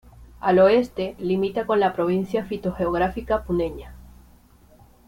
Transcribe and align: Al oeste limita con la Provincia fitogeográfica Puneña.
Al 0.39 0.57
oeste 0.57 1.13
limita 1.19 1.67
con 1.67 1.79
la 1.79 1.93
Provincia 1.93 2.43
fitogeográfica 2.43 3.43
Puneña. 3.43 3.93